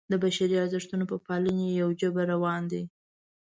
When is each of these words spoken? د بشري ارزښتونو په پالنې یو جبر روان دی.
د 0.11 0.13
بشري 0.23 0.55
ارزښتونو 0.63 1.05
په 1.11 1.17
پالنې 1.25 1.67
یو 1.81 1.89
جبر 2.01 2.25
روان 2.33 2.61
دی. 2.71 2.83